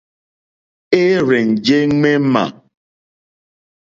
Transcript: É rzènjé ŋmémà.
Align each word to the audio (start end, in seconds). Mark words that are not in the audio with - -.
É 1.03 1.05
rzènjé 1.25 1.77
ŋmémà. 1.91 2.43